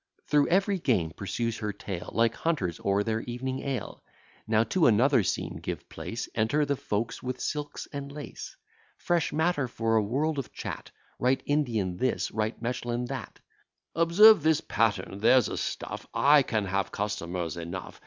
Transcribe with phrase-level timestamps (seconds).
[0.25, 4.03] Through every game pursues her tale, Like hunters o'er their evening ale.
[4.47, 8.57] Now to another scene give place: Enter the folks with silks and lace:
[8.97, 13.41] Fresh matter for a world of chat, Right Indian this, right Mechlin that:
[13.93, 17.99] "Observe this pattern there's a stuff; I can have customers enough.